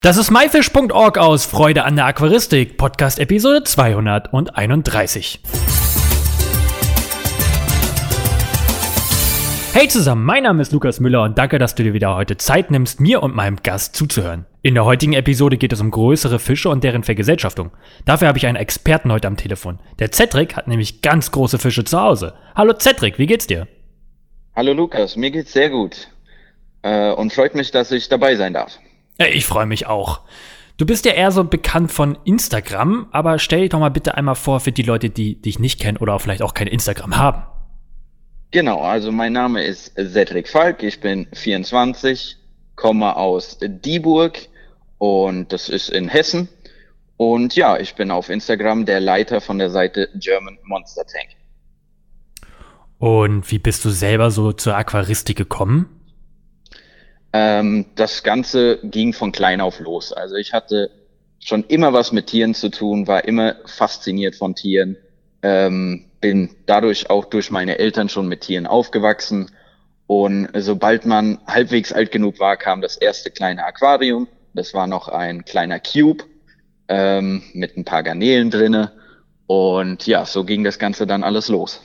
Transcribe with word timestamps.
Das 0.00 0.16
ist 0.16 0.30
myfish.org 0.30 1.18
aus 1.18 1.44
Freude 1.44 1.82
an 1.82 1.96
der 1.96 2.06
Aquaristik, 2.06 2.76
Podcast 2.76 3.18
Episode 3.18 3.64
231. 3.64 5.40
Hey 9.72 9.88
zusammen, 9.88 10.24
mein 10.24 10.44
Name 10.44 10.62
ist 10.62 10.70
Lukas 10.70 11.00
Müller 11.00 11.24
und 11.24 11.36
danke, 11.36 11.58
dass 11.58 11.74
du 11.74 11.82
dir 11.82 11.94
wieder 11.94 12.14
heute 12.14 12.36
Zeit 12.36 12.70
nimmst, 12.70 13.00
mir 13.00 13.24
und 13.24 13.34
meinem 13.34 13.56
Gast 13.56 13.96
zuzuhören. 13.96 14.46
In 14.62 14.74
der 14.74 14.84
heutigen 14.84 15.14
Episode 15.14 15.56
geht 15.56 15.72
es 15.72 15.80
um 15.80 15.90
größere 15.90 16.38
Fische 16.38 16.68
und 16.68 16.84
deren 16.84 17.02
Vergesellschaftung. 17.02 17.72
Dafür 18.04 18.28
habe 18.28 18.38
ich 18.38 18.46
einen 18.46 18.54
Experten 18.54 19.10
heute 19.10 19.26
am 19.26 19.36
Telefon. 19.36 19.80
Der 19.98 20.12
Cedric 20.12 20.54
hat 20.54 20.68
nämlich 20.68 21.02
ganz 21.02 21.32
große 21.32 21.58
Fische 21.58 21.82
zu 21.82 22.00
Hause. 22.00 22.34
Hallo 22.54 22.72
Cedric, 22.78 23.18
wie 23.18 23.26
geht's 23.26 23.48
dir? 23.48 23.66
Hallo 24.54 24.74
Lukas, 24.74 25.16
mir 25.16 25.32
geht's 25.32 25.52
sehr 25.52 25.70
gut. 25.70 26.06
Äh, 26.82 27.10
und 27.10 27.32
freut 27.32 27.56
mich, 27.56 27.72
dass 27.72 27.90
ich 27.90 28.08
dabei 28.08 28.36
sein 28.36 28.52
darf. 28.52 28.78
Ich 29.18 29.46
freue 29.46 29.66
mich 29.66 29.86
auch. 29.86 30.20
Du 30.76 30.86
bist 30.86 31.04
ja 31.04 31.12
eher 31.12 31.32
so 31.32 31.42
bekannt 31.42 31.90
von 31.90 32.16
Instagram, 32.24 33.08
aber 33.10 33.40
stell 33.40 33.62
dich 33.62 33.70
doch 33.70 33.80
mal 33.80 33.90
bitte 33.90 34.14
einmal 34.14 34.36
vor 34.36 34.60
für 34.60 34.70
die 34.70 34.84
Leute, 34.84 35.10
die 35.10 35.34
dich 35.42 35.58
nicht 35.58 35.80
kennen 35.80 35.98
oder 35.98 36.18
vielleicht 36.20 36.40
auch 36.40 36.54
kein 36.54 36.68
Instagram 36.68 37.16
haben. 37.16 37.42
Genau, 38.52 38.80
also 38.80 39.10
mein 39.10 39.32
Name 39.32 39.64
ist 39.64 39.92
Cedric 39.96 40.48
Falk, 40.48 40.84
ich 40.84 41.00
bin 41.00 41.26
24, 41.32 42.36
komme 42.76 43.16
aus 43.16 43.58
Dieburg 43.60 44.38
und 44.98 45.52
das 45.52 45.68
ist 45.68 45.90
in 45.90 46.08
Hessen. 46.08 46.48
Und 47.16 47.56
ja, 47.56 47.76
ich 47.76 47.96
bin 47.96 48.12
auf 48.12 48.30
Instagram 48.30 48.86
der 48.86 49.00
Leiter 49.00 49.40
von 49.40 49.58
der 49.58 49.70
Seite 49.70 50.08
German 50.14 50.58
Monster 50.62 51.04
Tank. 51.04 51.30
Und 52.98 53.50
wie 53.50 53.58
bist 53.58 53.84
du 53.84 53.90
selber 53.90 54.30
so 54.30 54.52
zur 54.52 54.76
Aquaristik 54.76 55.36
gekommen? 55.36 55.97
Ähm, 57.32 57.86
das 57.94 58.22
Ganze 58.22 58.78
ging 58.82 59.12
von 59.12 59.32
klein 59.32 59.60
auf 59.60 59.80
los. 59.80 60.12
Also 60.12 60.36
ich 60.36 60.52
hatte 60.52 60.90
schon 61.38 61.64
immer 61.64 61.92
was 61.92 62.12
mit 62.12 62.26
Tieren 62.26 62.54
zu 62.54 62.68
tun, 62.70 63.06
war 63.06 63.24
immer 63.24 63.56
fasziniert 63.66 64.36
von 64.36 64.54
Tieren, 64.54 64.96
ähm, 65.42 66.06
bin 66.20 66.50
dadurch 66.66 67.10
auch 67.10 67.26
durch 67.26 67.50
meine 67.50 67.78
Eltern 67.78 68.08
schon 68.08 68.28
mit 68.28 68.42
Tieren 68.42 68.66
aufgewachsen. 68.66 69.50
Und 70.06 70.48
sobald 70.54 71.04
man 71.04 71.38
halbwegs 71.46 71.92
alt 71.92 72.10
genug 72.10 72.40
war, 72.40 72.56
kam 72.56 72.80
das 72.80 72.96
erste 72.96 73.30
kleine 73.30 73.64
Aquarium. 73.64 74.26
Das 74.54 74.72
war 74.72 74.86
noch 74.86 75.08
ein 75.08 75.44
kleiner 75.44 75.78
Cube 75.80 76.24
ähm, 76.88 77.42
mit 77.52 77.76
ein 77.76 77.84
paar 77.84 78.02
Garnelen 78.02 78.50
drinne. 78.50 78.92
Und 79.46 80.06
ja, 80.06 80.24
so 80.24 80.44
ging 80.44 80.64
das 80.64 80.78
Ganze 80.78 81.06
dann 81.06 81.22
alles 81.22 81.48
los. 81.48 81.82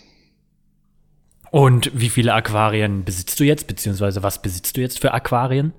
Und 1.54 1.92
wie 1.94 2.10
viele 2.10 2.34
Aquarien 2.34 3.04
besitzt 3.04 3.40
du 3.40 3.44
jetzt, 3.44 3.68
beziehungsweise 3.68 4.24
was 4.24 4.42
besitzt 4.42 4.76
du 4.76 4.82
jetzt 4.82 5.00
für 5.00 5.14
Aquarien? 5.14 5.72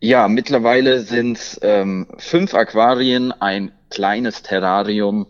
Ja, 0.00 0.26
mittlerweile 0.26 1.02
sind 1.02 1.36
es 1.36 1.56
ähm, 1.62 2.08
fünf 2.18 2.52
Aquarien, 2.52 3.30
ein 3.30 3.70
kleines 3.90 4.42
Terrarium, 4.42 5.28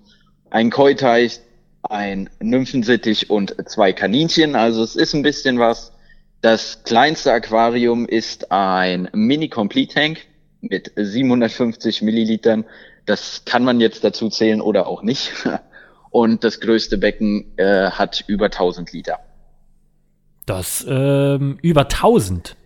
ein 0.48 0.70
Keuteich, 0.70 1.40
ein 1.82 2.30
Nymphensittich 2.40 3.28
und 3.28 3.54
zwei 3.68 3.92
Kaninchen. 3.92 4.56
Also 4.56 4.82
es 4.82 4.96
ist 4.96 5.14
ein 5.14 5.20
bisschen 5.20 5.58
was. 5.58 5.92
Das 6.40 6.82
kleinste 6.84 7.30
Aquarium 7.30 8.06
ist 8.06 8.50
ein 8.50 9.10
Mini-Complete-Tank 9.12 10.16
mit 10.62 10.92
750 10.96 12.00
Millilitern. 12.00 12.64
Das 13.04 13.42
kann 13.44 13.64
man 13.64 13.80
jetzt 13.80 14.02
dazu 14.02 14.30
zählen 14.30 14.62
oder 14.62 14.86
auch 14.86 15.02
nicht. 15.02 15.30
Und 16.10 16.44
das 16.44 16.60
größte 16.60 16.96
Becken 16.96 17.52
äh, 17.58 17.90
hat 17.90 18.24
über 18.26 18.46
1000 18.46 18.90
Liter. 18.94 19.18
Das 20.46 20.86
ähm, 20.88 21.58
über 21.62 21.82
1000. 21.82 22.56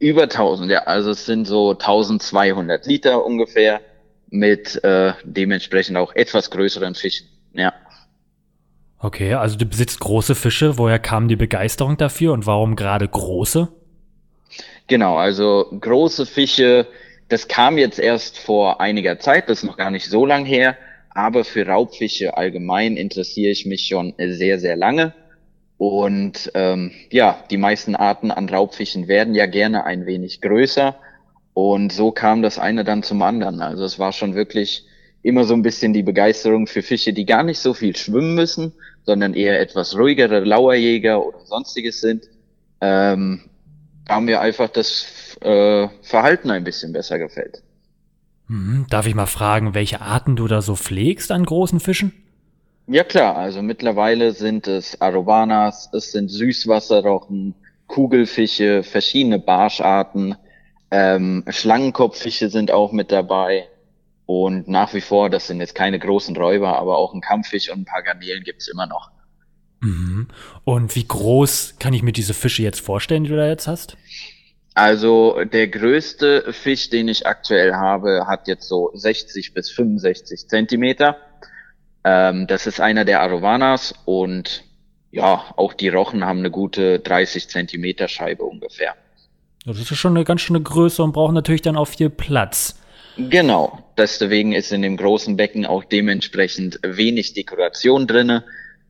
Über 0.00 0.22
1000, 0.24 0.70
ja. 0.70 0.80
Also 0.80 1.10
es 1.10 1.24
sind 1.24 1.46
so 1.46 1.70
1200 1.70 2.86
Liter 2.86 3.24
ungefähr 3.24 3.80
mit 4.28 4.82
äh, 4.82 5.12
dementsprechend 5.24 5.96
auch 5.96 6.14
etwas 6.14 6.50
größeren 6.50 6.94
Fischen. 6.94 7.28
Ja. 7.52 7.72
Okay, 8.98 9.34
also 9.34 9.56
du 9.56 9.66
besitzt 9.66 10.00
große 10.00 10.34
Fische. 10.34 10.78
Woher 10.78 10.98
kam 10.98 11.28
die 11.28 11.36
Begeisterung 11.36 11.96
dafür 11.96 12.32
und 12.32 12.46
warum 12.46 12.76
gerade 12.76 13.06
große? 13.06 13.68
Genau, 14.86 15.16
also 15.16 15.66
große 15.80 16.26
Fische, 16.26 16.86
das 17.28 17.48
kam 17.48 17.78
jetzt 17.78 17.98
erst 17.98 18.38
vor 18.38 18.80
einiger 18.80 19.18
Zeit, 19.18 19.48
das 19.48 19.58
ist 19.58 19.64
noch 19.64 19.76
gar 19.76 19.90
nicht 19.90 20.08
so 20.08 20.26
lang 20.26 20.44
her, 20.44 20.76
aber 21.10 21.44
für 21.44 21.66
Raubfische 21.66 22.36
allgemein 22.36 22.96
interessiere 22.96 23.50
ich 23.50 23.64
mich 23.64 23.86
schon 23.86 24.14
sehr, 24.18 24.58
sehr 24.58 24.76
lange. 24.76 25.14
Und 25.82 26.52
ähm, 26.54 26.92
ja, 27.10 27.42
die 27.50 27.56
meisten 27.56 27.96
Arten 27.96 28.30
an 28.30 28.48
Raubfischen 28.48 29.08
werden 29.08 29.34
ja 29.34 29.46
gerne 29.46 29.84
ein 29.84 30.06
wenig 30.06 30.40
größer. 30.40 30.94
Und 31.54 31.92
so 31.92 32.12
kam 32.12 32.40
das 32.40 32.60
eine 32.60 32.84
dann 32.84 33.02
zum 33.02 33.20
anderen. 33.20 33.60
Also 33.60 33.82
es 33.82 33.98
war 33.98 34.12
schon 34.12 34.36
wirklich 34.36 34.86
immer 35.22 35.42
so 35.42 35.54
ein 35.54 35.62
bisschen 35.62 35.92
die 35.92 36.04
Begeisterung 36.04 36.68
für 36.68 36.82
Fische, 36.82 37.12
die 37.12 37.26
gar 37.26 37.42
nicht 37.42 37.58
so 37.58 37.74
viel 37.74 37.96
schwimmen 37.96 38.36
müssen, 38.36 38.74
sondern 39.02 39.34
eher 39.34 39.58
etwas 39.58 39.98
ruhigere 39.98 40.44
Lauerjäger 40.44 41.26
oder 41.26 41.44
sonstiges 41.46 42.00
sind. 42.00 42.28
Ähm, 42.80 43.40
haben 44.08 44.26
mir 44.26 44.40
einfach 44.40 44.68
das 44.68 45.36
äh, 45.40 45.88
Verhalten 46.02 46.52
ein 46.52 46.62
bisschen 46.62 46.92
besser 46.92 47.18
gefällt. 47.18 47.60
Hm, 48.46 48.86
darf 48.88 49.08
ich 49.08 49.16
mal 49.16 49.26
fragen, 49.26 49.74
welche 49.74 50.00
Arten 50.00 50.36
du 50.36 50.46
da 50.46 50.62
so 50.62 50.76
pflegst 50.76 51.32
an 51.32 51.44
großen 51.44 51.80
Fischen? 51.80 52.21
Ja 52.86 53.04
klar, 53.04 53.36
also 53.36 53.62
mittlerweile 53.62 54.32
sind 54.32 54.66
es 54.66 55.00
Arowanas, 55.00 55.88
es 55.92 56.12
sind 56.12 56.28
Süßwasserrochen, 56.28 57.54
Kugelfische, 57.86 58.82
verschiedene 58.82 59.38
Barscharten, 59.38 60.36
ähm, 60.90 61.44
Schlangenkopffische 61.48 62.50
sind 62.50 62.70
auch 62.70 62.92
mit 62.92 63.12
dabei. 63.12 63.68
Und 64.26 64.68
nach 64.68 64.94
wie 64.94 65.00
vor, 65.00 65.30
das 65.30 65.46
sind 65.46 65.60
jetzt 65.60 65.74
keine 65.74 65.98
großen 65.98 66.36
Räuber, 66.36 66.78
aber 66.78 66.98
auch 66.98 67.14
ein 67.14 67.20
Kampffisch 67.20 67.70
und 67.70 67.80
ein 67.80 67.84
paar 67.84 68.02
Garnelen 68.02 68.44
gibt's 68.44 68.68
immer 68.68 68.86
noch. 68.86 69.10
Mhm. 69.80 70.28
Und 70.64 70.94
wie 70.94 71.06
groß 71.06 71.76
kann 71.78 71.92
ich 71.92 72.02
mir 72.02 72.12
diese 72.12 72.34
Fische 72.34 72.62
jetzt 72.62 72.80
vorstellen, 72.80 73.24
die 73.24 73.30
du 73.30 73.36
da 73.36 73.48
jetzt 73.48 73.66
hast? 73.66 73.96
Also 74.74 75.44
der 75.44 75.68
größte 75.68 76.52
Fisch, 76.52 76.88
den 76.88 77.08
ich 77.08 77.26
aktuell 77.26 77.74
habe, 77.74 78.26
hat 78.26 78.48
jetzt 78.48 78.68
so 78.68 78.90
60 78.94 79.52
bis 79.54 79.70
65 79.70 80.48
Zentimeter. 80.48 81.16
Ähm, 82.04 82.46
das 82.46 82.66
ist 82.66 82.80
einer 82.80 83.04
der 83.04 83.20
Arovanas 83.20 83.94
und 84.04 84.64
ja, 85.10 85.44
auch 85.56 85.74
die 85.74 85.88
Rochen 85.88 86.24
haben 86.24 86.38
eine 86.40 86.50
gute 86.50 86.98
30 86.98 87.48
Zentimeter 87.48 88.08
Scheibe 88.08 88.44
ungefähr. 88.44 88.94
Das 89.66 89.78
ist 89.78 89.94
schon 89.96 90.16
eine 90.16 90.24
ganz 90.24 90.40
schöne 90.40 90.60
Größe 90.60 91.02
und 91.02 91.12
brauchen 91.12 91.34
natürlich 91.34 91.62
dann 91.62 91.76
auch 91.76 91.86
viel 91.86 92.10
Platz. 92.10 92.78
Genau, 93.16 93.78
deswegen 93.98 94.52
ist 94.52 94.72
in 94.72 94.82
dem 94.82 94.96
großen 94.96 95.36
Becken 95.36 95.66
auch 95.66 95.84
dementsprechend 95.84 96.80
wenig 96.82 97.34
Dekoration 97.34 98.06
drinne, 98.06 98.44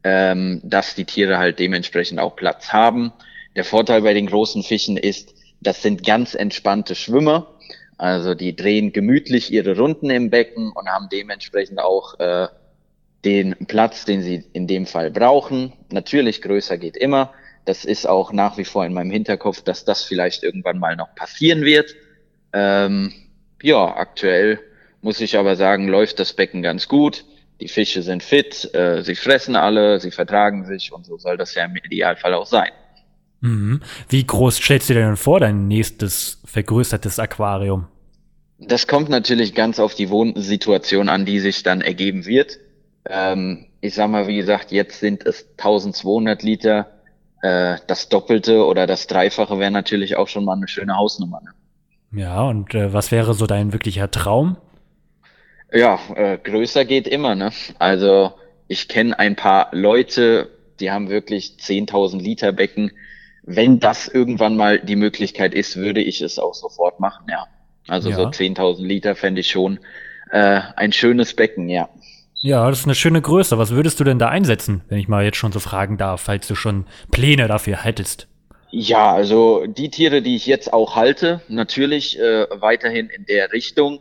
ähm, 0.04 0.60
dass 0.62 0.94
die 0.94 1.04
Tiere 1.04 1.38
halt 1.38 1.58
dementsprechend 1.58 2.20
auch 2.20 2.36
Platz 2.36 2.72
haben. 2.72 3.12
Der 3.56 3.64
Vorteil 3.64 4.02
bei 4.02 4.14
den 4.14 4.26
großen 4.26 4.62
Fischen 4.62 4.96
ist, 4.96 5.34
das 5.60 5.82
sind 5.82 6.06
ganz 6.06 6.34
entspannte 6.34 6.94
Schwimmer. 6.94 7.48
Also 7.98 8.34
die 8.34 8.56
drehen 8.56 8.92
gemütlich 8.92 9.52
ihre 9.52 9.76
Runden 9.76 10.08
im 10.08 10.30
Becken 10.30 10.72
und 10.72 10.88
haben 10.88 11.08
dementsprechend 11.10 11.80
auch 11.80 12.18
äh, 12.18 12.46
den 13.24 13.54
Platz, 13.66 14.04
den 14.04 14.22
sie 14.22 14.44
in 14.52 14.66
dem 14.66 14.86
Fall 14.86 15.10
brauchen. 15.10 15.72
Natürlich 15.90 16.42
größer 16.42 16.78
geht 16.78 16.96
immer. 16.96 17.32
Das 17.64 17.84
ist 17.84 18.06
auch 18.06 18.32
nach 18.32 18.58
wie 18.58 18.64
vor 18.64 18.84
in 18.84 18.92
meinem 18.92 19.10
Hinterkopf, 19.10 19.62
dass 19.62 19.84
das 19.84 20.02
vielleicht 20.02 20.42
irgendwann 20.42 20.78
mal 20.78 20.96
noch 20.96 21.14
passieren 21.14 21.62
wird. 21.62 21.94
Ähm, 22.52 23.12
ja, 23.62 23.96
aktuell 23.96 24.58
muss 25.00 25.20
ich 25.20 25.36
aber 25.36 25.56
sagen, 25.56 25.88
läuft 25.88 26.18
das 26.18 26.32
Becken 26.32 26.62
ganz 26.62 26.88
gut. 26.88 27.24
Die 27.60 27.68
Fische 27.68 28.02
sind 28.02 28.24
fit, 28.24 28.74
äh, 28.74 29.02
sie 29.04 29.14
fressen 29.14 29.54
alle, 29.54 30.00
sie 30.00 30.10
vertragen 30.10 30.64
sich 30.64 30.92
und 30.92 31.06
so 31.06 31.16
soll 31.18 31.36
das 31.36 31.54
ja 31.54 31.64
im 31.64 31.76
Idealfall 31.76 32.34
auch 32.34 32.46
sein. 32.46 32.70
Mhm. 33.40 33.80
Wie 34.08 34.24
groß 34.24 34.56
stellst 34.56 34.90
du 34.90 34.94
dir 34.94 35.00
denn 35.00 35.16
vor, 35.16 35.38
dein 35.38 35.68
nächstes 35.68 36.40
vergrößertes 36.44 37.20
Aquarium? 37.20 37.86
Das 38.58 38.86
kommt 38.86 39.08
natürlich 39.08 39.54
ganz 39.54 39.80
auf 39.80 39.94
die 39.94 40.10
Wohnsituation 40.10 41.08
an, 41.08 41.24
die 41.24 41.40
sich 41.40 41.62
dann 41.62 41.80
ergeben 41.80 42.26
wird. 42.26 42.58
Ähm, 43.08 43.66
ich 43.80 43.94
sag 43.94 44.10
mal, 44.10 44.26
wie 44.26 44.36
gesagt, 44.36 44.70
jetzt 44.70 45.00
sind 45.00 45.26
es 45.26 45.48
1200 45.58 46.42
Liter. 46.42 46.88
Äh, 47.42 47.76
das 47.86 48.08
Doppelte 48.08 48.64
oder 48.64 48.86
das 48.86 49.06
Dreifache 49.06 49.58
wäre 49.58 49.70
natürlich 49.70 50.16
auch 50.16 50.28
schon 50.28 50.44
mal 50.44 50.56
eine 50.56 50.68
schöne 50.68 50.96
Hausnummer. 50.96 51.40
Ne? 51.42 52.20
Ja, 52.20 52.42
und 52.42 52.74
äh, 52.74 52.92
was 52.92 53.10
wäre 53.10 53.34
so 53.34 53.46
dein 53.46 53.72
wirklicher 53.72 54.10
Traum? 54.10 54.56
Ja, 55.72 55.98
äh, 56.14 56.38
größer 56.38 56.84
geht 56.84 57.08
immer. 57.08 57.34
Ne? 57.34 57.50
Also 57.78 58.32
ich 58.68 58.88
kenne 58.88 59.18
ein 59.18 59.36
paar 59.36 59.68
Leute, 59.72 60.50
die 60.78 60.90
haben 60.90 61.08
wirklich 61.08 61.56
10.000 61.58 62.20
Liter 62.20 62.52
Becken. 62.52 62.92
Wenn 63.42 63.80
das 63.80 64.06
irgendwann 64.06 64.56
mal 64.56 64.78
die 64.78 64.96
Möglichkeit 64.96 65.54
ist, 65.54 65.76
würde 65.76 66.00
ich 66.00 66.20
es 66.20 66.38
auch 66.38 66.54
sofort 66.54 67.00
machen, 67.00 67.26
ja. 67.28 67.46
Also 67.88 68.10
ja. 68.10 68.16
so 68.16 68.22
10.000 68.24 68.84
Liter 68.84 69.16
fände 69.16 69.40
ich 69.40 69.50
schon 69.50 69.80
äh, 70.30 70.60
ein 70.76 70.92
schönes 70.92 71.34
Becken, 71.34 71.68
ja. 71.68 71.88
Ja, 72.44 72.68
das 72.68 72.80
ist 72.80 72.86
eine 72.86 72.96
schöne 72.96 73.22
Größe. 73.22 73.56
Was 73.56 73.70
würdest 73.70 74.00
du 74.00 74.04
denn 74.04 74.18
da 74.18 74.28
einsetzen, 74.28 74.82
wenn 74.88 74.98
ich 74.98 75.06
mal 75.06 75.24
jetzt 75.24 75.36
schon 75.36 75.52
so 75.52 75.60
fragen 75.60 75.96
darf, 75.96 76.22
falls 76.22 76.48
du 76.48 76.56
schon 76.56 76.86
Pläne 77.12 77.46
dafür 77.46 77.84
hättest? 77.84 78.26
Ja, 78.72 79.12
also 79.12 79.64
die 79.68 79.90
Tiere, 79.90 80.22
die 80.22 80.34
ich 80.34 80.46
jetzt 80.46 80.72
auch 80.72 80.96
halte, 80.96 81.40
natürlich 81.46 82.18
äh, 82.18 82.46
weiterhin 82.50 83.08
in 83.10 83.26
der 83.26 83.52
Richtung 83.52 84.00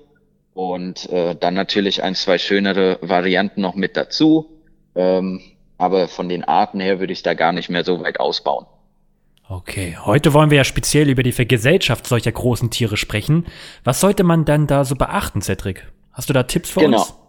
und 0.56 1.08
äh, 1.12 1.36
dann 1.36 1.54
natürlich 1.54 2.02
ein, 2.02 2.16
zwei 2.16 2.40
schönere 2.40 2.98
Varianten 3.02 3.62
noch 3.62 3.76
mit 3.76 3.96
dazu. 3.96 4.50
Ähm, 4.96 5.42
aber 5.78 6.08
von 6.08 6.28
den 6.28 6.44
Arten 6.44 6.80
her 6.80 7.00
würde 7.00 7.14
ich 7.14 7.22
da 7.22 7.36
gar 7.36 7.52
nicht 7.52 7.70
mehr 7.70 7.84
so 7.84 8.02
weit 8.02 8.20
ausbauen. 8.20 8.66
Okay, 9.48 9.98
heute 10.04 10.34
wollen 10.34 10.50
wir 10.50 10.58
ja 10.58 10.64
speziell 10.64 11.10
über 11.10 11.22
die 11.22 11.32
Vergesellschaft 11.32 12.08
solcher 12.08 12.32
großen 12.32 12.72
Tiere 12.72 12.98
sprechen. 12.98 13.46
Was 13.84 14.00
sollte 14.00 14.24
man 14.24 14.46
dann 14.46 14.66
da 14.66 14.84
so 14.84 14.96
beachten, 14.96 15.42
Cedric? 15.42 15.86
Hast 16.12 16.30
du 16.30 16.34
da 16.34 16.44
Tipps 16.44 16.72
für 16.72 16.80
genau. 16.80 17.00
uns? 17.00 17.08
Genau, 17.10 17.21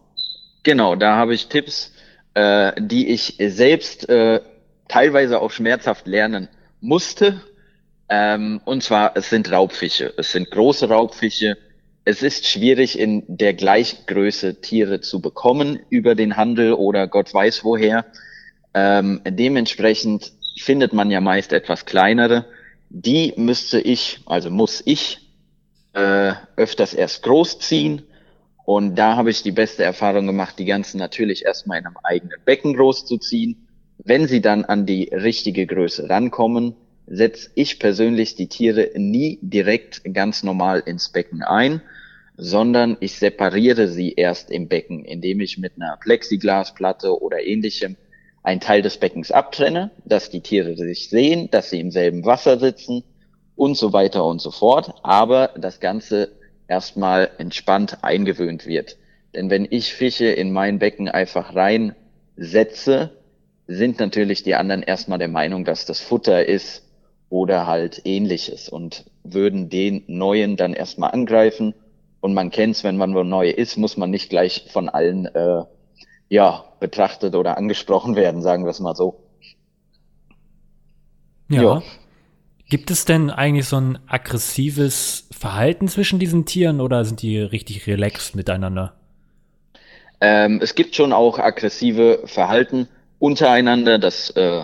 da 0.64 1.16
habe 1.16 1.34
ich 1.34 1.48
Tipps, 1.48 1.92
äh, 2.34 2.72
die 2.80 3.08
ich 3.08 3.36
selbst 3.38 4.08
äh, 4.08 4.40
teilweise 4.88 5.40
auch 5.40 5.50
schmerzhaft 5.50 6.06
lernen 6.06 6.48
musste. 6.80 7.40
Ähm, 8.08 8.60
und 8.64 8.82
zwar, 8.82 9.16
es 9.16 9.30
sind 9.30 9.50
Raubfische. 9.50 10.12
Es 10.16 10.32
sind 10.32 10.50
große 10.50 10.88
Raubfische. 10.88 11.56
Es 12.04 12.22
ist 12.22 12.46
schwierig, 12.46 12.98
in 12.98 13.24
der 13.26 13.54
Gleichgröße 13.54 14.60
Tiere 14.60 15.00
zu 15.00 15.20
bekommen 15.20 15.78
über 15.88 16.14
den 16.14 16.36
Handel 16.36 16.74
oder 16.74 17.06
Gott 17.06 17.32
weiß 17.32 17.64
woher. 17.64 18.04
Ähm, 18.74 19.20
dementsprechend 19.24 20.32
findet 20.58 20.92
man 20.92 21.10
ja 21.10 21.20
meist 21.20 21.52
etwas 21.52 21.86
kleinere. 21.86 22.44
Die 22.90 23.32
müsste 23.36 23.80
ich, 23.80 24.20
also 24.26 24.50
muss 24.50 24.82
ich, 24.84 25.20
äh, 25.94 26.34
öfters 26.56 26.94
erst 26.94 27.22
großziehen. 27.22 28.02
Und 28.64 28.96
da 28.96 29.16
habe 29.16 29.30
ich 29.30 29.42
die 29.42 29.52
beste 29.52 29.82
Erfahrung 29.82 30.26
gemacht, 30.26 30.58
die 30.58 30.64
ganzen 30.64 30.98
natürlich 30.98 31.44
erstmal 31.44 31.78
in 31.78 31.86
einem 31.86 31.96
eigenen 32.02 32.38
Becken 32.44 32.74
großzuziehen. 32.74 33.66
Wenn 33.98 34.26
sie 34.28 34.40
dann 34.40 34.64
an 34.64 34.86
die 34.86 35.10
richtige 35.12 35.66
Größe 35.66 36.08
rankommen, 36.08 36.74
setze 37.06 37.50
ich 37.54 37.78
persönlich 37.78 38.36
die 38.36 38.48
Tiere 38.48 38.90
nie 38.94 39.38
direkt 39.42 40.02
ganz 40.14 40.42
normal 40.42 40.82
ins 40.86 41.08
Becken 41.10 41.42
ein, 41.42 41.82
sondern 42.36 42.96
ich 43.00 43.18
separiere 43.18 43.88
sie 43.88 44.14
erst 44.14 44.50
im 44.50 44.68
Becken, 44.68 45.04
indem 45.04 45.40
ich 45.40 45.58
mit 45.58 45.74
einer 45.76 45.96
Plexiglasplatte 45.96 47.20
oder 47.20 47.42
ähnlichem 47.42 47.96
einen 48.42 48.60
Teil 48.60 48.82
des 48.82 48.96
Beckens 48.96 49.30
abtrenne, 49.30 49.90
dass 50.04 50.30
die 50.30 50.40
Tiere 50.40 50.76
sich 50.76 51.08
sehen, 51.10 51.48
dass 51.50 51.70
sie 51.70 51.80
im 51.80 51.90
selben 51.90 52.24
Wasser 52.24 52.58
sitzen 52.58 53.04
und 53.54 53.76
so 53.76 53.92
weiter 53.92 54.24
und 54.24 54.40
so 54.40 54.50
fort, 54.50 54.94
aber 55.02 55.50
das 55.56 55.78
Ganze 55.78 56.32
erstmal 56.68 57.30
entspannt 57.38 57.98
eingewöhnt 58.02 58.66
wird. 58.66 58.96
Denn 59.34 59.50
wenn 59.50 59.66
ich 59.70 59.94
Fische 59.94 60.26
in 60.26 60.52
mein 60.52 60.78
Becken 60.78 61.08
einfach 61.08 61.54
reinsetze, 61.54 63.10
sind 63.66 64.00
natürlich 64.00 64.42
die 64.42 64.54
anderen 64.54 64.82
erstmal 64.82 65.18
der 65.18 65.28
Meinung, 65.28 65.64
dass 65.64 65.86
das 65.86 66.00
Futter 66.00 66.46
ist 66.46 66.84
oder 67.30 67.66
halt 67.66 68.02
ähnliches 68.04 68.68
und 68.68 69.04
würden 69.24 69.70
den 69.70 70.04
neuen 70.06 70.56
dann 70.56 70.74
erstmal 70.74 71.12
angreifen. 71.12 71.74
Und 72.20 72.34
man 72.34 72.50
kennt's, 72.50 72.84
wenn 72.84 72.96
man 72.96 73.14
wo 73.14 73.22
neu 73.22 73.48
ist, 73.48 73.76
muss 73.78 73.96
man 73.96 74.10
nicht 74.10 74.28
gleich 74.28 74.66
von 74.70 74.88
allen 74.88 75.26
äh, 75.26 75.64
ja, 76.28 76.64
betrachtet 76.78 77.34
oder 77.34 77.56
angesprochen 77.56 78.16
werden, 78.16 78.42
sagen 78.42 78.64
wir 78.64 78.70
es 78.70 78.80
mal 78.80 78.94
so. 78.94 79.22
Ja. 81.48 81.62
ja. 81.62 81.82
Gibt 82.72 82.90
es 82.90 83.04
denn 83.04 83.28
eigentlich 83.28 83.66
so 83.68 83.76
ein 83.76 83.98
aggressives 84.06 85.28
Verhalten 85.30 85.88
zwischen 85.88 86.18
diesen 86.18 86.46
Tieren 86.46 86.80
oder 86.80 87.04
sind 87.04 87.20
die 87.20 87.38
richtig 87.38 87.86
relaxed 87.86 88.34
miteinander? 88.34 88.94
Ähm, 90.22 90.58
es 90.62 90.74
gibt 90.74 90.94
schon 90.94 91.12
auch 91.12 91.38
aggressive 91.38 92.22
Verhalten 92.24 92.88
untereinander. 93.18 93.98
Das 93.98 94.30
äh, 94.30 94.62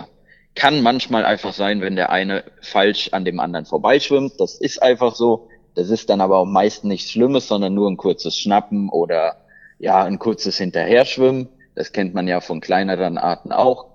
kann 0.55 0.81
manchmal 0.81 1.23
einfach 1.23 1.53
sein, 1.53 1.81
wenn 1.81 1.95
der 1.95 2.09
eine 2.09 2.45
falsch 2.63 3.09
an 3.11 3.25
dem 3.25 3.39
anderen 3.39 3.67
vorbeischwimmt. 3.67 4.39
Das 4.39 4.55
ist 4.55 4.81
einfach 4.81 5.13
so. 5.13 5.47
Das 5.75 5.91
ist 5.91 6.09
dann 6.09 6.19
aber 6.19 6.39
auch 6.39 6.47
meist 6.47 6.85
nichts 6.85 7.11
Schlimmes, 7.11 7.47
sondern 7.47 7.75
nur 7.75 7.87
ein 7.87 7.97
kurzes 7.97 8.35
Schnappen 8.35 8.89
oder 8.89 9.35
ja, 9.77 10.03
ein 10.03 10.17
kurzes 10.17 10.57
Hinterherschwimmen. 10.57 11.47
Das 11.75 11.91
kennt 11.91 12.15
man 12.15 12.27
ja 12.27 12.41
von 12.41 12.59
kleineren 12.59 13.19
Arten 13.19 13.51
auch, 13.51 13.85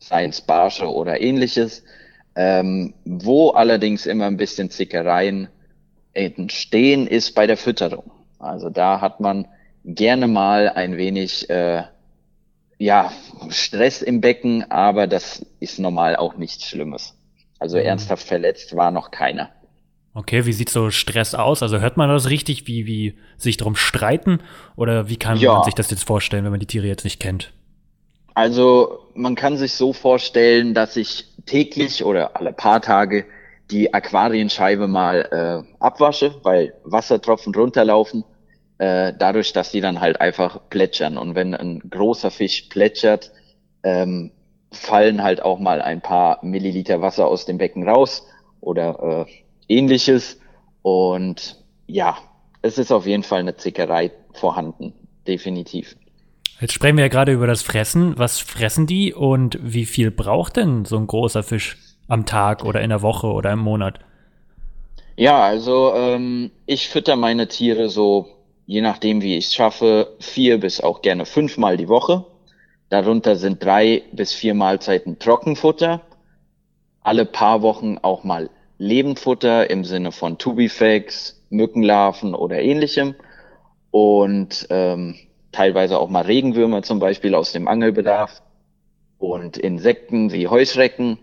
seien 0.00 0.30
es 0.30 0.40
Barsche 0.40 0.92
oder 0.92 1.20
ähnliches. 1.20 1.84
Ähm, 2.36 2.94
wo 3.04 3.50
allerdings 3.50 4.06
immer 4.06 4.26
ein 4.26 4.36
bisschen 4.36 4.70
Zickereien 4.70 5.48
entstehen, 6.12 7.06
ist 7.06 7.34
bei 7.34 7.46
der 7.46 7.56
Fütterung. 7.56 8.10
Also 8.38 8.70
da 8.70 9.00
hat 9.00 9.20
man 9.20 9.46
gerne 9.84 10.26
mal 10.26 10.68
ein 10.68 10.96
wenig 10.96 11.48
äh, 11.50 11.82
ja, 12.78 13.12
Stress 13.50 14.02
im 14.02 14.20
Becken, 14.20 14.70
aber 14.70 15.06
das 15.06 15.46
ist 15.60 15.78
normal 15.78 16.16
auch 16.16 16.36
nichts 16.36 16.66
Schlimmes. 16.66 17.16
Also 17.58 17.78
mhm. 17.78 17.84
ernsthaft 17.84 18.26
verletzt 18.26 18.74
war 18.76 18.90
noch 18.90 19.10
keiner. 19.10 19.50
Okay, 20.12 20.46
wie 20.46 20.52
sieht 20.52 20.70
so 20.70 20.90
Stress 20.90 21.34
aus? 21.34 21.62
Also 21.62 21.80
hört 21.80 21.96
man 21.96 22.08
das 22.08 22.30
richtig, 22.30 22.68
wie, 22.68 22.86
wie 22.86 23.18
sich 23.36 23.56
darum 23.56 23.74
streiten? 23.74 24.40
Oder 24.76 25.08
wie 25.08 25.16
kann 25.16 25.38
ja. 25.38 25.54
man 25.54 25.64
sich 25.64 25.74
das 25.74 25.90
jetzt 25.90 26.04
vorstellen, 26.04 26.44
wenn 26.44 26.52
man 26.52 26.60
die 26.60 26.66
Tiere 26.66 26.86
jetzt 26.86 27.04
nicht 27.04 27.18
kennt? 27.20 27.52
Also 28.34 29.06
man 29.14 29.36
kann 29.36 29.56
sich 29.56 29.74
so 29.74 29.92
vorstellen, 29.92 30.74
dass 30.74 30.96
ich 30.96 31.26
täglich 31.46 32.04
oder 32.04 32.36
alle 32.36 32.52
paar 32.52 32.82
Tage 32.82 33.26
die 33.70 33.94
Aquarienscheibe 33.94 34.88
mal 34.88 35.64
äh, 35.66 35.74
abwasche, 35.80 36.34
weil 36.42 36.74
Wassertropfen 36.84 37.54
runterlaufen, 37.54 38.24
äh, 38.78 39.12
dadurch, 39.18 39.52
dass 39.52 39.70
die 39.70 39.80
dann 39.80 40.00
halt 40.00 40.20
einfach 40.20 40.68
plätschern. 40.68 41.16
Und 41.16 41.34
wenn 41.34 41.54
ein 41.54 41.78
großer 41.88 42.30
Fisch 42.30 42.62
plätschert, 42.62 43.32
ähm, 43.84 44.32
fallen 44.72 45.22
halt 45.22 45.40
auch 45.42 45.60
mal 45.60 45.80
ein 45.80 46.00
paar 46.00 46.44
Milliliter 46.44 47.00
Wasser 47.00 47.28
aus 47.28 47.46
dem 47.46 47.58
Becken 47.58 47.88
raus 47.88 48.26
oder 48.60 49.26
äh, 49.28 49.32
ähnliches. 49.68 50.40
Und 50.82 51.64
ja, 51.86 52.18
es 52.62 52.78
ist 52.78 52.92
auf 52.92 53.06
jeden 53.06 53.22
Fall 53.22 53.40
eine 53.40 53.56
Zickerei 53.56 54.10
vorhanden, 54.32 54.92
definitiv. 55.26 55.96
Jetzt 56.60 56.72
sprechen 56.72 56.96
wir 56.96 57.04
ja 57.04 57.08
gerade 57.08 57.32
über 57.32 57.46
das 57.46 57.62
Fressen. 57.62 58.18
Was 58.18 58.38
fressen 58.38 58.86
die 58.86 59.12
und 59.12 59.58
wie 59.60 59.86
viel 59.86 60.10
braucht 60.10 60.56
denn 60.56 60.84
so 60.84 60.96
ein 60.96 61.06
großer 61.06 61.42
Fisch 61.42 61.76
am 62.08 62.26
Tag 62.26 62.64
oder 62.64 62.80
in 62.80 62.90
der 62.90 63.02
Woche 63.02 63.26
oder 63.26 63.52
im 63.52 63.58
Monat? 63.58 63.98
Ja, 65.16 65.42
also 65.42 65.94
ähm, 65.94 66.50
ich 66.66 66.88
fütter 66.88 67.16
meine 67.16 67.48
Tiere 67.48 67.88
so, 67.88 68.28
je 68.66 68.80
nachdem 68.80 69.22
wie 69.22 69.36
ich 69.36 69.46
es 69.46 69.54
schaffe, 69.54 70.16
vier 70.18 70.58
bis 70.58 70.80
auch 70.80 71.02
gerne 71.02 71.24
fünfmal 71.26 71.76
die 71.76 71.88
Woche. 71.88 72.24
Darunter 72.88 73.36
sind 73.36 73.62
drei 73.62 74.02
bis 74.12 74.32
vier 74.32 74.54
Mahlzeiten 74.54 75.18
Trockenfutter. 75.18 76.02
Alle 77.00 77.26
paar 77.26 77.62
Wochen 77.62 77.98
auch 78.02 78.24
mal 78.24 78.50
Lebendfutter 78.78 79.70
im 79.70 79.84
Sinne 79.84 80.12
von 80.12 80.38
Tubifex, 80.38 81.42
Mückenlarven 81.50 82.34
oder 82.34 82.60
ähnlichem 82.60 83.14
und 83.90 84.66
ähm, 84.70 85.16
teilweise 85.54 85.98
auch 85.98 86.08
mal 86.08 86.24
Regenwürmer 86.24 86.82
zum 86.82 86.98
Beispiel 86.98 87.34
aus 87.34 87.52
dem 87.52 87.68
Angelbedarf 87.68 88.42
und 89.18 89.56
Insekten 89.56 90.32
wie 90.32 90.48
Heuschrecken 90.48 91.18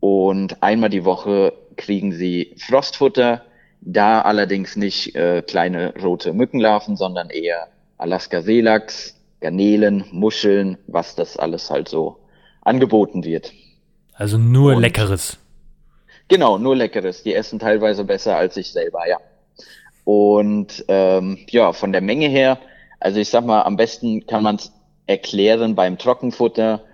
und 0.00 0.62
einmal 0.62 0.90
die 0.90 1.04
Woche 1.04 1.52
kriegen 1.76 2.12
sie 2.12 2.54
Frostfutter, 2.58 3.42
da 3.80 4.20
allerdings 4.22 4.76
nicht 4.76 5.14
äh, 5.14 5.42
kleine 5.42 5.94
rote 6.02 6.32
Mückenlarven, 6.32 6.96
sondern 6.96 7.30
eher 7.30 7.68
Alaska-Seelachs, 7.96 9.16
Garnelen, 9.40 10.04
Muscheln, 10.10 10.76
was 10.86 11.14
das 11.14 11.36
alles 11.36 11.70
halt 11.70 11.88
so 11.88 12.18
angeboten 12.62 13.24
wird. 13.24 13.52
Also 14.14 14.36
nur 14.36 14.74
und 14.74 14.82
Leckeres. 14.82 15.38
Genau, 16.28 16.58
nur 16.58 16.76
Leckeres. 16.76 17.22
Die 17.22 17.34
essen 17.34 17.58
teilweise 17.58 18.04
besser 18.04 18.36
als 18.36 18.56
ich 18.56 18.72
selber, 18.72 19.08
ja. 19.08 19.18
Und 20.04 20.84
ähm, 20.88 21.38
ja, 21.48 21.72
von 21.72 21.92
der 21.92 22.00
Menge 22.02 22.28
her, 22.28 22.58
also 23.00 23.18
ich 23.18 23.28
sag 23.28 23.44
mal, 23.44 23.62
am 23.62 23.76
besten 23.76 24.26
kann 24.26 24.42
man 24.42 24.56
es 24.56 24.72
erklären 25.06 25.74
beim 25.74 25.98
Trockenfutter 25.98 26.84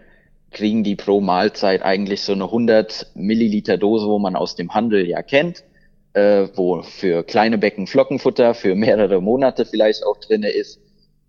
kriegen 0.50 0.84
die 0.84 0.96
pro 0.96 1.20
Mahlzeit 1.20 1.82
eigentlich 1.82 2.22
so 2.22 2.32
eine 2.32 2.44
100 2.44 3.08
Milliliter 3.14 3.76
Dose, 3.76 4.06
wo 4.06 4.18
man 4.18 4.36
aus 4.36 4.56
dem 4.56 4.72
Handel 4.72 5.06
ja 5.06 5.22
kennt, 5.22 5.64
äh, 6.14 6.48
wo 6.54 6.82
für 6.82 7.24
kleine 7.24 7.58
Becken 7.58 7.86
Flockenfutter 7.86 8.54
für 8.54 8.74
mehrere 8.74 9.20
Monate 9.20 9.66
vielleicht 9.66 10.04
auch 10.04 10.18
drinne 10.18 10.48
ist. 10.48 10.80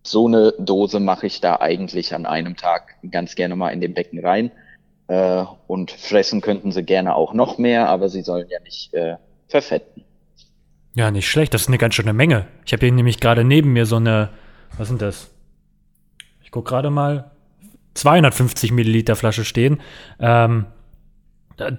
So 0.04 0.28
eine 0.28 0.54
Dose 0.60 1.02
mache 1.02 1.28
ich 1.28 1.42
da 1.42 1.58
eigentlich 1.60 2.14
an 2.16 2.26
einem 2.26 2.56
Tag 2.56 2.96
ganz 3.12 3.36
gerne 3.36 3.58
mal 3.58 3.72
in 3.72 3.82
den 3.82 3.94
Becken 3.94 4.26
rein. 4.26 4.52
Äh, 5.10 5.44
und 5.68 5.92
fressen 5.92 6.40
könnten 6.40 6.72
sie 6.72 6.84
gerne 6.84 7.16
auch 7.16 7.34
noch 7.34 7.58
mehr, 7.58 7.90
aber 7.90 8.08
sie 8.08 8.22
sollen 8.22 8.48
ja 8.50 8.60
nicht 8.62 8.94
äh, 8.94 9.16
verfetten. 9.48 10.04
Ja, 10.96 11.12
nicht 11.12 11.30
schlecht. 11.30 11.54
Das 11.54 11.64
ist 11.64 11.68
eine 11.68 11.78
ganz 11.78 11.96
schöne 11.96 12.14
Menge. 12.14 12.48
Ich 12.66 12.74
habe 12.74 12.86
hier 12.86 12.94
nämlich 12.94 13.20
gerade 13.20 13.44
neben 13.44 13.74
mir 13.74 13.86
so 13.86 13.98
eine, 13.98 14.30
was 14.78 14.88
sind 14.88 15.02
das? 15.02 15.30
Ich 16.42 16.52
guck 16.52 16.68
gerade 16.68 16.90
mal, 16.90 17.32
250 17.94 18.72
Milliliter 18.72 19.16
Flasche 19.16 19.44
stehen. 19.44 19.82
Ähm, 20.20 20.66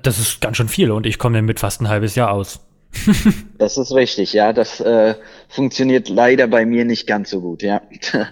das 0.03 0.19
ist 0.19 0.41
ganz 0.41 0.57
schön 0.57 0.69
viel 0.69 0.91
und 0.91 1.07
ich 1.07 1.19
komme 1.19 1.39
damit 1.39 1.61
fast 1.61 1.81
ein 1.81 1.89
halbes 1.89 2.15
Jahr 2.15 2.33
aus. 2.33 2.61
das 3.59 3.79
ist 3.79 3.95
richtig, 3.95 4.33
ja. 4.33 4.53
Das 4.53 4.81
äh, 4.81 5.15
funktioniert 5.49 6.09
leider 6.09 6.47
bei 6.49 6.67
mir 6.67 6.85
nicht 6.85 7.07
ganz 7.07 7.31
so 7.31 7.41
gut, 7.41 7.63
ja. 7.63 7.81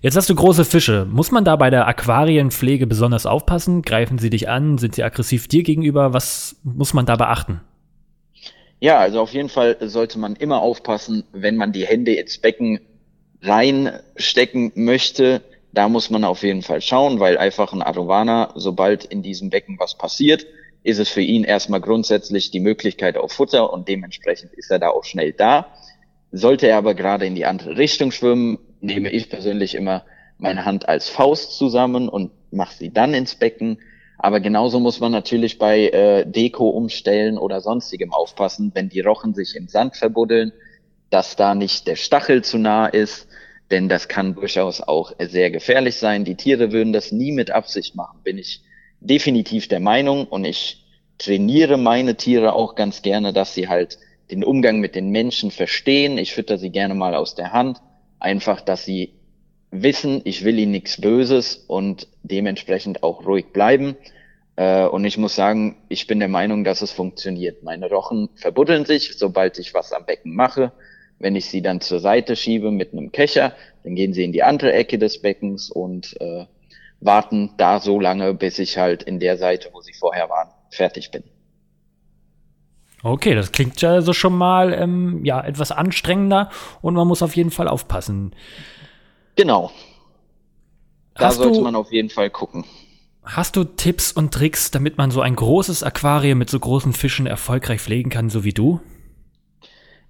Jetzt 0.00 0.16
hast 0.16 0.28
du 0.28 0.34
große 0.34 0.64
Fische. 0.64 1.06
Muss 1.08 1.30
man 1.30 1.44
da 1.44 1.54
bei 1.54 1.70
der 1.70 1.86
Aquarienpflege 1.86 2.88
besonders 2.88 3.24
aufpassen? 3.24 3.82
Greifen 3.82 4.18
sie 4.18 4.30
dich 4.30 4.48
an? 4.48 4.78
Sind 4.78 4.96
sie 4.96 5.04
aggressiv 5.04 5.46
dir 5.46 5.62
gegenüber? 5.62 6.12
Was 6.12 6.56
muss 6.64 6.92
man 6.92 7.06
da 7.06 7.14
beachten? 7.14 7.60
Ja, 8.80 8.98
also 8.98 9.20
auf 9.20 9.32
jeden 9.32 9.48
Fall 9.48 9.76
sollte 9.80 10.18
man 10.18 10.34
immer 10.34 10.60
aufpassen, 10.60 11.22
wenn 11.32 11.54
man 11.56 11.70
die 11.70 11.86
Hände 11.86 12.14
ins 12.14 12.38
Becken 12.38 12.80
reinstecken 13.42 14.72
möchte. 14.74 15.42
Da 15.72 15.88
muss 15.88 16.10
man 16.10 16.24
auf 16.24 16.42
jeden 16.42 16.62
Fall 16.62 16.80
schauen, 16.80 17.18
weil 17.20 17.38
einfach 17.38 17.72
ein 17.72 17.82
Arowana, 17.82 18.52
sobald 18.54 19.04
in 19.04 19.22
diesem 19.22 19.50
Becken 19.50 19.78
was 19.78 19.96
passiert, 19.96 20.46
ist 20.82 20.98
es 20.98 21.08
für 21.08 21.22
ihn 21.22 21.44
erstmal 21.44 21.80
grundsätzlich 21.80 22.50
die 22.50 22.60
Möglichkeit 22.60 23.16
auf 23.16 23.32
Futter 23.32 23.72
und 23.72 23.88
dementsprechend 23.88 24.52
ist 24.54 24.70
er 24.70 24.78
da 24.78 24.90
auch 24.90 25.04
schnell 25.04 25.32
da. 25.32 25.66
Sollte 26.30 26.66
er 26.66 26.78
aber 26.78 26.94
gerade 26.94 27.26
in 27.26 27.34
die 27.34 27.44
andere 27.44 27.76
Richtung 27.76 28.10
schwimmen, 28.10 28.58
nehme 28.80 29.10
ich 29.10 29.28
persönlich 29.28 29.74
immer 29.74 30.04
meine 30.38 30.64
Hand 30.64 30.88
als 30.88 31.08
Faust 31.08 31.56
zusammen 31.56 32.08
und 32.08 32.32
mache 32.50 32.74
sie 32.76 32.92
dann 32.92 33.14
ins 33.14 33.36
Becken. 33.36 33.78
Aber 34.18 34.40
genauso 34.40 34.80
muss 34.80 35.00
man 35.00 35.12
natürlich 35.12 35.58
bei 35.58 35.88
äh, 35.88 36.26
Deko 36.26 36.68
umstellen 36.68 37.38
oder 37.38 37.60
sonstigem 37.60 38.12
aufpassen, 38.12 38.72
wenn 38.74 38.88
die 38.88 39.00
Rochen 39.00 39.34
sich 39.34 39.56
im 39.56 39.68
Sand 39.68 39.96
verbuddeln, 39.96 40.52
dass 41.12 41.36
da 41.36 41.54
nicht 41.54 41.86
der 41.86 41.96
Stachel 41.96 42.42
zu 42.42 42.56
nah 42.58 42.86
ist, 42.86 43.28
denn 43.70 43.88
das 43.88 44.08
kann 44.08 44.34
durchaus 44.34 44.80
auch 44.80 45.12
sehr 45.18 45.50
gefährlich 45.50 45.96
sein. 45.96 46.24
Die 46.24 46.36
Tiere 46.36 46.72
würden 46.72 46.92
das 46.92 47.12
nie 47.12 47.32
mit 47.32 47.50
Absicht 47.50 47.94
machen, 47.94 48.20
bin 48.24 48.38
ich 48.38 48.62
definitiv 49.00 49.68
der 49.68 49.80
Meinung 49.80 50.26
und 50.26 50.44
ich 50.44 50.84
trainiere 51.18 51.76
meine 51.76 52.16
Tiere 52.16 52.54
auch 52.54 52.74
ganz 52.74 53.02
gerne, 53.02 53.32
dass 53.32 53.54
sie 53.54 53.68
halt 53.68 53.98
den 54.30 54.42
Umgang 54.42 54.80
mit 54.80 54.94
den 54.94 55.10
Menschen 55.10 55.50
verstehen. 55.50 56.16
Ich 56.16 56.32
fütter 56.32 56.56
sie 56.56 56.70
gerne 56.70 56.94
mal 56.94 57.14
aus 57.14 57.34
der 57.34 57.52
Hand, 57.52 57.82
einfach, 58.18 58.62
dass 58.62 58.84
sie 58.84 59.12
wissen, 59.70 60.22
ich 60.24 60.44
will 60.44 60.58
ihnen 60.58 60.72
nichts 60.72 61.00
Böses 61.00 61.56
und 61.56 62.08
dementsprechend 62.22 63.02
auch 63.02 63.26
ruhig 63.26 63.52
bleiben. 63.52 63.96
Äh, 64.56 64.86
und 64.86 65.04
ich 65.04 65.18
muss 65.18 65.34
sagen, 65.34 65.76
ich 65.88 66.06
bin 66.06 66.20
der 66.20 66.28
Meinung, 66.28 66.64
dass 66.64 66.82
es 66.82 66.92
funktioniert. 66.92 67.62
Meine 67.62 67.88
Rochen 67.88 68.30
verbuddeln 68.34 68.84
sich, 68.84 69.16
sobald 69.18 69.58
ich 69.58 69.74
was 69.74 69.92
am 69.92 70.06
Becken 70.06 70.34
mache. 70.34 70.72
Wenn 71.22 71.36
ich 71.36 71.46
sie 71.46 71.62
dann 71.62 71.80
zur 71.80 72.00
Seite 72.00 72.34
schiebe 72.34 72.72
mit 72.72 72.92
einem 72.92 73.12
Kescher, 73.12 73.52
dann 73.84 73.94
gehen 73.94 74.12
sie 74.12 74.24
in 74.24 74.32
die 74.32 74.42
andere 74.42 74.72
Ecke 74.72 74.98
des 74.98 75.22
Beckens 75.22 75.70
und 75.70 76.20
äh, 76.20 76.46
warten 77.00 77.50
da 77.58 77.78
so 77.78 78.00
lange, 78.00 78.34
bis 78.34 78.58
ich 78.58 78.76
halt 78.76 79.04
in 79.04 79.20
der 79.20 79.38
Seite, 79.38 79.68
wo 79.72 79.80
sie 79.80 79.92
vorher 79.92 80.28
waren, 80.28 80.48
fertig 80.70 81.12
bin. 81.12 81.22
Okay, 83.04 83.36
das 83.36 83.52
klingt 83.52 83.80
ja 83.80 84.00
so 84.02 84.12
schon 84.12 84.36
mal 84.36 84.72
ähm, 84.72 85.24
ja 85.24 85.40
etwas 85.40 85.70
anstrengender 85.70 86.50
und 86.80 86.94
man 86.94 87.06
muss 87.06 87.22
auf 87.22 87.36
jeden 87.36 87.52
Fall 87.52 87.68
aufpassen. 87.68 88.34
Genau. 89.36 89.70
Da 91.14 91.26
hast 91.26 91.36
sollte 91.36 91.58
du, 91.58 91.62
man 91.62 91.76
auf 91.76 91.92
jeden 91.92 92.10
Fall 92.10 92.30
gucken. 92.30 92.64
Hast 93.22 93.54
du 93.54 93.62
Tipps 93.62 94.10
und 94.10 94.34
Tricks, 94.34 94.72
damit 94.72 94.98
man 94.98 95.12
so 95.12 95.20
ein 95.20 95.36
großes 95.36 95.84
Aquarium 95.84 96.38
mit 96.38 96.50
so 96.50 96.58
großen 96.58 96.92
Fischen 96.92 97.28
erfolgreich 97.28 97.80
pflegen 97.80 98.10
kann, 98.10 98.28
so 98.28 98.42
wie 98.42 98.52
du? 98.52 98.80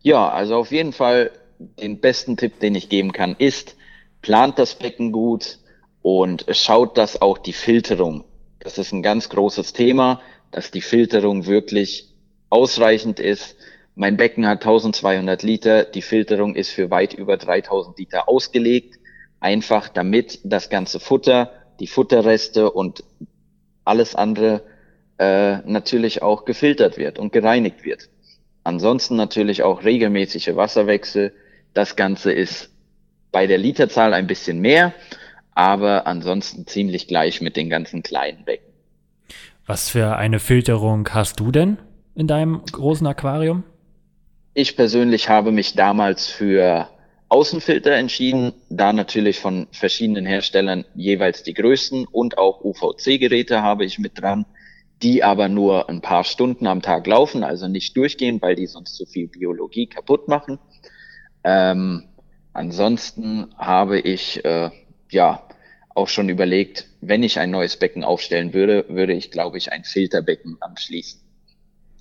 Ja, 0.02 0.28
also 0.28 0.56
auf 0.56 0.72
jeden 0.72 0.92
Fall 0.92 1.30
den 1.58 2.00
besten 2.00 2.36
Tipp, 2.36 2.58
den 2.60 2.74
ich 2.74 2.88
geben 2.88 3.12
kann, 3.12 3.36
ist, 3.38 3.76
plant 4.20 4.58
das 4.58 4.74
Becken 4.74 5.12
gut, 5.12 5.58
und 6.02 6.44
schaut, 6.50 6.98
dass 6.98 7.22
auch 7.22 7.38
die 7.38 7.52
Filterung, 7.52 8.24
das 8.58 8.76
ist 8.76 8.92
ein 8.92 9.02
ganz 9.02 9.28
großes 9.28 9.72
Thema, 9.72 10.20
dass 10.50 10.70
die 10.70 10.80
Filterung 10.80 11.46
wirklich 11.46 12.12
ausreichend 12.50 13.20
ist. 13.20 13.56
Mein 13.94 14.16
Becken 14.16 14.46
hat 14.46 14.62
1200 14.62 15.42
Liter, 15.42 15.84
die 15.84 16.02
Filterung 16.02 16.56
ist 16.56 16.70
für 16.70 16.90
weit 16.90 17.14
über 17.14 17.36
3000 17.36 17.98
Liter 17.98 18.28
ausgelegt, 18.28 18.98
einfach 19.40 19.88
damit 19.88 20.40
das 20.44 20.70
ganze 20.70 20.98
Futter, 20.98 21.52
die 21.78 21.86
Futterreste 21.86 22.70
und 22.70 23.04
alles 23.84 24.14
andere 24.14 24.62
äh, 25.18 25.58
natürlich 25.58 26.22
auch 26.22 26.44
gefiltert 26.44 26.98
wird 26.98 27.18
und 27.18 27.32
gereinigt 27.32 27.84
wird. 27.84 28.08
Ansonsten 28.64 29.16
natürlich 29.16 29.62
auch 29.62 29.84
regelmäßige 29.84 30.54
Wasserwechsel. 30.54 31.32
Das 31.74 31.96
Ganze 31.96 32.32
ist 32.32 32.70
bei 33.32 33.46
der 33.46 33.58
Literzahl 33.58 34.14
ein 34.14 34.26
bisschen 34.26 34.60
mehr, 34.60 34.92
aber 35.54 36.06
ansonsten 36.06 36.66
ziemlich 36.66 37.08
gleich 37.08 37.40
mit 37.40 37.56
den 37.56 37.70
ganzen 37.70 38.02
kleinen 38.02 38.44
Becken. 38.44 38.72
Was 39.66 39.90
für 39.90 40.16
eine 40.16 40.38
Filterung 40.38 41.08
hast 41.10 41.40
du 41.40 41.50
denn 41.50 41.78
in 42.14 42.26
deinem 42.26 42.62
großen 42.64 43.06
Aquarium? 43.06 43.64
Ich 44.54 44.76
persönlich 44.76 45.28
habe 45.28 45.50
mich 45.50 45.74
damals 45.74 46.26
für 46.26 46.88
Außenfilter 47.30 47.92
entschieden, 47.92 48.52
da 48.68 48.92
natürlich 48.92 49.38
von 49.38 49.66
verschiedenen 49.72 50.26
Herstellern 50.26 50.84
jeweils 50.94 51.42
die 51.42 51.54
größten 51.54 52.06
und 52.06 52.36
auch 52.36 52.62
UVC-Geräte 52.62 53.62
habe 53.62 53.86
ich 53.86 53.98
mit 53.98 54.20
dran, 54.20 54.44
die 55.02 55.24
aber 55.24 55.48
nur 55.48 55.88
ein 55.88 56.00
paar 56.00 56.24
Stunden 56.24 56.66
am 56.66 56.82
Tag 56.82 57.06
laufen, 57.06 57.44
also 57.44 57.68
nicht 57.68 57.96
durchgehen, 57.96 58.40
weil 58.40 58.54
die 58.54 58.66
sonst 58.66 58.94
zu 58.94 59.06
viel 59.06 59.28
Biologie 59.28 59.86
kaputt 59.86 60.28
machen. 60.28 60.58
Ähm, 61.44 62.04
ansonsten 62.52 63.52
habe 63.58 63.98
ich 63.98 64.44
äh, 64.44 64.70
ja 65.10 65.42
auch 65.94 66.08
schon 66.08 66.28
überlegt, 66.28 66.88
wenn 67.00 67.22
ich 67.22 67.38
ein 67.38 67.50
neues 67.50 67.76
Becken 67.76 68.04
aufstellen 68.04 68.54
würde, 68.54 68.86
würde 68.88 69.12
ich, 69.12 69.30
glaube 69.30 69.58
ich, 69.58 69.72
ein 69.72 69.84
Filterbecken 69.84 70.56
anschließen. 70.60 71.20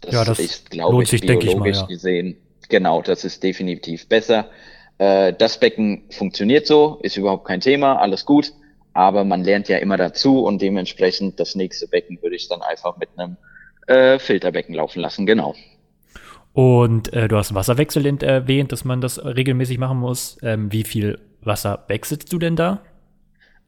Das, 0.01 0.13
ja, 0.13 0.23
das 0.23 0.39
ist, 0.39 0.69
glaube 0.69 1.03
ich, 1.03 1.09
sich, 1.09 1.21
biologisch 1.21 1.49
ich 1.49 1.57
mal, 1.57 1.71
ja. 1.71 1.85
gesehen. 1.85 2.37
Genau, 2.69 3.01
das 3.01 3.23
ist 3.25 3.43
definitiv 3.43 4.07
besser. 4.07 4.49
Äh, 4.97 5.33
das 5.33 5.59
Becken 5.59 6.05
funktioniert 6.09 6.67
so, 6.67 6.99
ist 7.01 7.17
überhaupt 7.17 7.45
kein 7.45 7.59
Thema, 7.59 7.97
alles 7.97 8.25
gut. 8.25 8.53
Aber 8.93 9.23
man 9.23 9.43
lernt 9.43 9.69
ja 9.69 9.77
immer 9.77 9.97
dazu 9.97 10.43
und 10.43 10.61
dementsprechend 10.61 11.39
das 11.39 11.55
nächste 11.55 11.87
Becken 11.87 12.21
würde 12.21 12.35
ich 12.35 12.49
dann 12.49 12.61
einfach 12.61 12.97
mit 12.97 13.09
einem 13.17 13.37
äh, 13.87 14.19
Filterbecken 14.19 14.75
laufen 14.75 14.99
lassen, 14.99 15.25
genau. 15.25 15.55
Und 16.53 17.13
äh, 17.13 17.27
du 17.27 17.37
hast 17.37 17.53
Wasserwechsel 17.53 18.05
erwähnt, 18.23 18.71
dass 18.71 18.83
man 18.83 18.99
das 18.99 19.23
regelmäßig 19.23 19.77
machen 19.77 19.99
muss. 19.99 20.37
Ähm, 20.43 20.71
wie 20.71 20.83
viel 20.83 21.19
Wasser 21.41 21.85
wechselst 21.87 22.31
du 22.33 22.39
denn 22.39 22.55
da? 22.55 22.81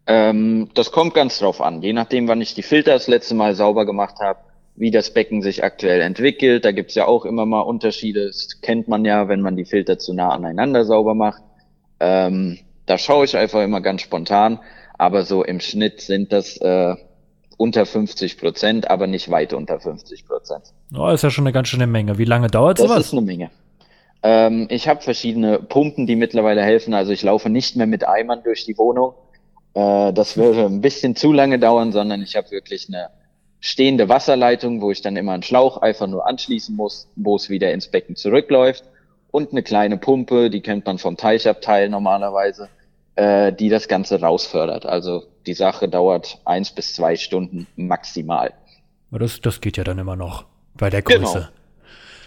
Ähm, 0.05 0.69
das 0.73 0.91
kommt 0.91 1.13
ganz 1.13 1.39
drauf 1.39 1.61
an, 1.61 1.81
je 1.81 1.93
nachdem, 1.93 2.27
wann 2.27 2.41
ich 2.41 2.55
die 2.55 2.63
Filter 2.63 2.91
das 2.91 3.07
letzte 3.07 3.35
Mal 3.35 3.55
sauber 3.55 3.85
gemacht 3.85 4.15
habe, 4.19 4.39
wie 4.75 4.91
das 4.91 5.13
Becken 5.13 5.41
sich 5.41 5.63
aktuell 5.63 6.01
entwickelt. 6.01 6.65
Da 6.65 6.71
gibt's 6.71 6.95
ja 6.95 7.05
auch 7.05 7.25
immer 7.25 7.45
mal 7.45 7.61
Unterschiede. 7.61 8.27
Das 8.27 8.59
kennt 8.61 8.87
man 8.87 9.05
ja, 9.05 9.27
wenn 9.29 9.41
man 9.41 9.55
die 9.55 9.65
Filter 9.65 9.99
zu 9.99 10.13
nah 10.13 10.29
aneinander 10.29 10.83
sauber 10.83 11.15
macht. 11.15 11.41
Ähm, 11.99 12.59
da 12.85 12.97
schaue 12.97 13.25
ich 13.25 13.37
einfach 13.37 13.61
immer 13.63 13.81
ganz 13.81 14.01
spontan, 14.01 14.59
aber 15.03 15.23
so 15.23 15.43
im 15.43 15.59
Schnitt 15.59 16.01
sind 16.01 16.31
das 16.31 16.57
äh, 16.57 16.95
unter 17.57 17.85
50 17.85 18.37
Prozent, 18.37 18.89
aber 18.89 19.07
nicht 19.07 19.29
weit 19.29 19.53
unter 19.53 19.79
50 19.79 20.25
Prozent. 20.25 20.63
Oh, 20.95 21.09
ist 21.09 21.23
ja 21.23 21.29
schon 21.29 21.45
eine 21.45 21.51
ganz 21.51 21.67
schöne 21.67 21.87
Menge. 21.87 22.17
Wie 22.17 22.25
lange 22.25 22.47
dauert 22.47 22.77
sowas? 22.77 22.95
Das 22.95 23.05
ist 23.07 23.13
eine 23.13 23.21
Menge. 23.21 23.51
Ähm, 24.23 24.67
ich 24.69 24.87
habe 24.87 25.01
verschiedene 25.01 25.59
Pumpen, 25.59 26.07
die 26.07 26.15
mittlerweile 26.15 26.63
helfen. 26.63 26.93
Also 26.93 27.11
ich 27.11 27.21
laufe 27.21 27.49
nicht 27.49 27.75
mehr 27.75 27.87
mit 27.87 28.07
Eimern 28.07 28.43
durch 28.43 28.65
die 28.65 28.77
Wohnung, 28.77 29.13
äh, 29.73 30.13
das 30.13 30.37
würde 30.37 30.65
ein 30.65 30.81
bisschen 30.81 31.15
zu 31.15 31.33
lange 31.33 31.59
dauern, 31.59 31.91
sondern 31.91 32.21
ich 32.21 32.35
habe 32.35 32.51
wirklich 32.51 32.87
eine 32.87 33.09
stehende 33.59 34.09
Wasserleitung, 34.09 34.81
wo 34.81 34.91
ich 34.91 35.01
dann 35.01 35.15
immer 35.15 35.33
einen 35.33 35.43
Schlauch 35.43 35.77
einfach 35.77 36.07
nur 36.07 36.27
anschließen 36.27 36.75
muss, 36.75 37.09
wo 37.15 37.35
es 37.35 37.49
wieder 37.49 37.71
ins 37.71 37.87
Becken 37.87 38.15
zurückläuft. 38.15 38.83
Und 39.31 39.51
eine 39.51 39.63
kleine 39.63 39.97
Pumpe, 39.97 40.49
die 40.49 40.61
kennt 40.61 40.85
man 40.85 40.99
vom 40.99 41.17
Teichabteil 41.17 41.89
normalerweise, 41.89 42.69
äh, 43.15 43.53
die 43.53 43.69
das 43.69 43.87
Ganze 43.87 44.19
rausfördert. 44.21 44.85
Also 44.85 45.23
die 45.45 45.53
Sache 45.53 45.87
dauert 45.87 46.39
eins 46.45 46.71
bis 46.71 46.93
zwei 46.93 47.15
Stunden 47.15 47.67
maximal. 47.75 48.53
Das, 49.11 49.41
das 49.41 49.61
geht 49.61 49.77
ja 49.77 49.83
dann 49.83 49.99
immer 49.99 50.15
noch 50.15 50.45
bei 50.75 50.89
der 50.89 51.01
Größe. 51.01 51.49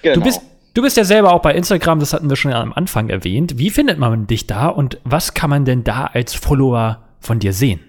Genau. 0.03 0.15
genau. 0.15 0.15
Du 0.15 0.23
bist 0.23 0.43
Du 0.77 0.83
bist 0.83 0.99
ja 0.99 1.05
selber 1.05 1.33
auch 1.33 1.41
bei 1.41 1.55
Instagram, 1.55 2.01
das 2.01 2.13
hatten 2.13 2.29
wir 2.29 2.37
schon 2.37 2.53
am 2.53 2.75
Anfang 2.75 3.09
erwähnt. 3.09 3.57
Wie 3.57 3.71
findet 3.71 3.99
man 3.99 4.27
dich 4.27 4.47
da 4.47 4.69
und 4.69 5.01
was 5.05 5.33
kann 5.33 5.49
man 5.49 5.65
denn 5.65 5.85
da 5.85 6.05
als 6.05 6.35
Follower 6.35 7.03
von 7.19 7.39
dir 7.39 7.55
sehen? 7.55 7.81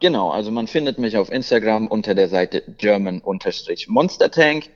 Genau, 0.00 0.30
also 0.30 0.50
man 0.50 0.66
findet 0.66 0.98
mich 0.98 1.16
auf 1.16 1.30
Instagram 1.30 1.86
unter 1.86 2.16
der 2.16 2.28
Seite 2.28 2.64
German-Monstertank. 2.78 4.70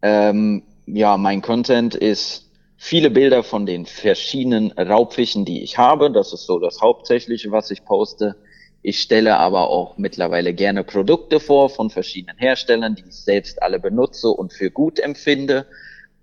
Ähm, 0.00 0.62
ja, 0.86 1.18
mein 1.18 1.42
Content 1.42 1.94
ist 1.94 2.47
viele 2.78 3.10
Bilder 3.10 3.42
von 3.42 3.66
den 3.66 3.84
verschiedenen 3.84 4.70
Raubfischen, 4.72 5.44
die 5.44 5.62
ich 5.62 5.76
habe. 5.76 6.10
Das 6.10 6.32
ist 6.32 6.46
so 6.46 6.58
das 6.58 6.80
Hauptsächliche, 6.80 7.50
was 7.50 7.70
ich 7.70 7.84
poste. 7.84 8.36
Ich 8.80 9.00
stelle 9.00 9.36
aber 9.36 9.68
auch 9.68 9.98
mittlerweile 9.98 10.54
gerne 10.54 10.84
Produkte 10.84 11.40
vor 11.40 11.68
von 11.68 11.90
verschiedenen 11.90 12.38
Herstellern, 12.38 12.94
die 12.94 13.02
ich 13.06 13.16
selbst 13.16 13.60
alle 13.62 13.80
benutze 13.80 14.28
und 14.28 14.52
für 14.52 14.70
gut 14.70 15.00
empfinde. 15.00 15.66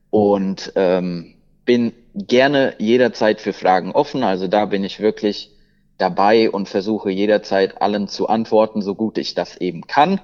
Und 0.09 0.71
ähm, 0.75 1.35
bin 1.65 1.91
gerne 2.15 2.75
jederzeit 2.77 3.41
für 3.41 3.51
Fragen 3.53 3.91
offen. 3.91 4.23
Also 4.23 4.47
da 4.47 4.65
bin 4.65 4.85
ich 4.85 5.01
wirklich 5.01 5.51
dabei 5.97 6.49
und 6.49 6.69
versuche 6.69 7.09
jederzeit 7.09 7.81
allen 7.81 8.07
zu 8.07 8.27
antworten, 8.27 8.81
so 8.81 8.95
gut 8.95 9.17
ich 9.17 9.35
das 9.35 9.57
eben 9.57 9.87
kann. 9.87 10.21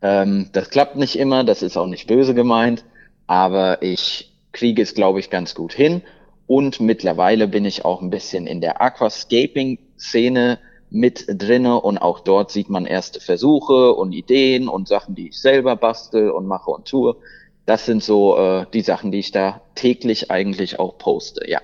Ähm, 0.00 0.48
das 0.52 0.70
klappt 0.70 0.96
nicht 0.96 1.18
immer, 1.18 1.44
das 1.44 1.62
ist 1.62 1.76
auch 1.76 1.86
nicht 1.86 2.06
böse 2.06 2.34
gemeint, 2.34 2.84
aber 3.26 3.82
ich 3.82 4.33
kriege 4.54 4.80
es, 4.80 4.94
glaube 4.94 5.20
ich, 5.20 5.28
ganz 5.28 5.54
gut 5.54 5.74
hin. 5.74 6.00
Und 6.46 6.80
mittlerweile 6.80 7.48
bin 7.48 7.66
ich 7.66 7.84
auch 7.84 8.00
ein 8.00 8.10
bisschen 8.10 8.46
in 8.46 8.60
der 8.60 8.80
Aquascaping-Szene 8.80 10.58
mit 10.90 11.26
drinne 11.28 11.80
und 11.80 11.98
auch 11.98 12.20
dort 12.20 12.50
sieht 12.50 12.70
man 12.70 12.86
erste 12.86 13.20
Versuche 13.20 13.94
und 13.94 14.12
Ideen 14.12 14.68
und 14.68 14.86
Sachen, 14.88 15.14
die 15.14 15.28
ich 15.28 15.40
selber 15.40 15.76
bastel 15.76 16.30
und 16.30 16.46
mache 16.46 16.70
und 16.70 16.86
tue. 16.86 17.16
Das 17.66 17.84
sind 17.84 18.02
so 18.02 18.38
äh, 18.38 18.66
die 18.72 18.82
Sachen, 18.82 19.10
die 19.10 19.18
ich 19.18 19.32
da 19.32 19.62
täglich 19.74 20.30
eigentlich 20.30 20.78
auch 20.78 20.96
poste, 20.98 21.48
ja. 21.50 21.60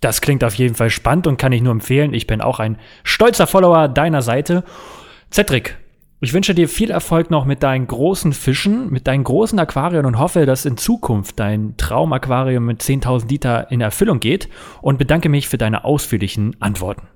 Das 0.00 0.20
klingt 0.20 0.44
auf 0.44 0.54
jeden 0.54 0.74
Fall 0.74 0.90
spannend 0.90 1.26
und 1.26 1.36
kann 1.36 1.52
ich 1.52 1.62
nur 1.62 1.72
empfehlen. 1.72 2.12
Ich 2.12 2.26
bin 2.26 2.40
auch 2.40 2.58
ein 2.58 2.78
stolzer 3.02 3.46
Follower 3.46 3.88
deiner 3.88 4.22
Seite. 4.22 4.64
Cedric, 5.32 5.76
ich 6.18 6.32
wünsche 6.32 6.54
dir 6.54 6.66
viel 6.66 6.90
Erfolg 6.90 7.30
noch 7.30 7.44
mit 7.44 7.62
deinen 7.62 7.86
großen 7.86 8.32
Fischen, 8.32 8.90
mit 8.90 9.06
deinen 9.06 9.22
großen 9.22 9.58
Aquarien 9.58 10.06
und 10.06 10.18
hoffe, 10.18 10.46
dass 10.46 10.64
in 10.64 10.78
Zukunft 10.78 11.38
dein 11.38 11.76
Traumaquarium 11.76 12.64
mit 12.64 12.80
10.000 12.80 13.28
Liter 13.28 13.70
in 13.70 13.82
Erfüllung 13.82 14.18
geht 14.18 14.48
und 14.80 14.98
bedanke 14.98 15.28
mich 15.28 15.46
für 15.46 15.58
deine 15.58 15.84
ausführlichen 15.84 16.56
Antworten. 16.58 17.06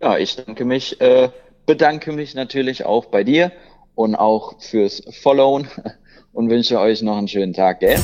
Ja, 0.00 0.18
ich 0.18 0.34
danke 0.34 0.64
mich, 0.64 1.00
äh, 1.00 1.28
bedanke 1.66 2.10
mich 2.10 2.34
natürlich 2.34 2.84
auch 2.84 3.06
bei 3.06 3.22
dir 3.22 3.52
und 3.94 4.16
auch 4.16 4.60
fürs 4.60 5.04
Followen 5.22 5.68
und 6.32 6.50
wünsche 6.50 6.80
euch 6.80 7.02
noch 7.02 7.18
einen 7.18 7.28
schönen 7.28 7.52
Tag, 7.52 7.78
gell? 7.78 8.00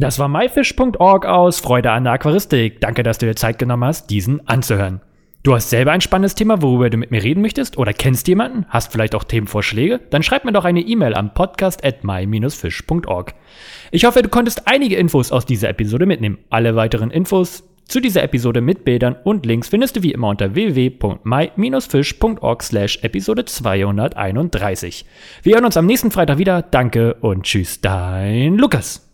Das 0.00 0.18
war 0.18 0.28
myfish.org 0.28 1.26
aus 1.26 1.60
Freude 1.60 1.92
an 1.92 2.04
der 2.04 2.14
Aquaristik. 2.14 2.80
Danke, 2.80 3.04
dass 3.04 3.18
du 3.18 3.26
dir 3.26 3.36
Zeit 3.36 3.60
genommen 3.60 3.84
hast, 3.84 4.10
diesen 4.10 4.48
anzuhören. 4.48 5.00
Du 5.42 5.54
hast 5.54 5.70
selber 5.70 5.92
ein 5.92 6.02
spannendes 6.02 6.34
Thema, 6.34 6.60
worüber 6.60 6.90
du 6.90 6.98
mit 6.98 7.10
mir 7.10 7.22
reden 7.22 7.40
möchtest 7.40 7.78
oder 7.78 7.94
kennst 7.94 8.28
jemanden, 8.28 8.66
hast 8.68 8.92
vielleicht 8.92 9.14
auch 9.14 9.24
Themenvorschläge? 9.24 9.98
Dann 10.10 10.22
schreib 10.22 10.44
mir 10.44 10.52
doch 10.52 10.66
eine 10.66 10.82
E-Mail 10.82 11.14
am 11.14 11.32
podcast 11.32 11.82
at 11.82 12.04
my-fish.org. 12.04 13.34
Ich 13.90 14.04
hoffe, 14.04 14.20
du 14.20 14.28
konntest 14.28 14.68
einige 14.68 14.96
Infos 14.96 15.32
aus 15.32 15.46
dieser 15.46 15.70
Episode 15.70 16.04
mitnehmen. 16.04 16.36
Alle 16.50 16.76
weiteren 16.76 17.10
Infos 17.10 17.64
zu 17.86 18.00
dieser 18.00 18.22
Episode 18.22 18.60
mit 18.60 18.84
Bildern 18.84 19.16
und 19.24 19.46
Links 19.46 19.68
findest 19.68 19.96
du 19.96 20.02
wie 20.02 20.12
immer 20.12 20.28
unter 20.28 20.54
www.my-fish.org 20.54 22.62
slash 22.62 22.98
Episode 23.02 23.46
231. 23.46 25.06
Wir 25.42 25.54
hören 25.54 25.64
uns 25.64 25.78
am 25.78 25.86
nächsten 25.86 26.10
Freitag 26.10 26.36
wieder. 26.36 26.60
Danke 26.60 27.14
und 27.14 27.44
tschüss, 27.44 27.80
dein 27.80 28.58
Lukas. 28.58 29.09